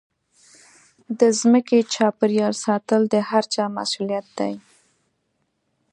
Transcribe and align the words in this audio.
د 1.19 1.21
ځمکې 1.39 1.77
چاپېریال 1.93 2.53
ساتل 2.65 3.01
د 3.13 3.15
هرچا 3.29 3.63
مسوولیت 3.77 4.27
دی. 4.39 4.53